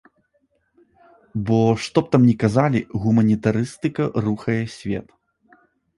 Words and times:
Бо, 1.49 1.59
што 1.87 1.97
б 2.05 2.11
там 2.15 2.21
ні 2.29 2.35
казалі, 2.43 2.81
гуманітарыстыка 3.03 4.09
рухае 4.29 4.61
свет. 4.79 5.07